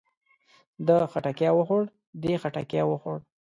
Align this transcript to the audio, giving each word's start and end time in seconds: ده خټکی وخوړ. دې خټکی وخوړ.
ده 0.87 0.95
خټکی 1.11 1.49
وخوړ. 1.57 1.83
دې 2.21 2.33
خټکی 2.41 2.81
وخوړ. 2.85 3.17